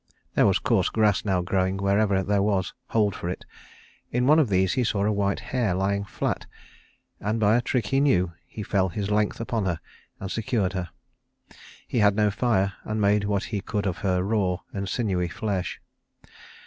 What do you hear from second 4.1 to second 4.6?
In one of